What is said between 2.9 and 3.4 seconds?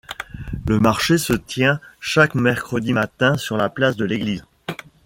matin,